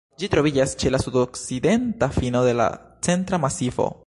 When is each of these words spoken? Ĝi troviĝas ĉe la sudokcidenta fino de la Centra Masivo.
Ĝi 0.21 0.27
troviĝas 0.35 0.73
ĉe 0.83 0.91
la 0.95 1.01
sudokcidenta 1.03 2.11
fino 2.19 2.45
de 2.51 2.59
la 2.63 2.71
Centra 3.09 3.45
Masivo. 3.47 3.93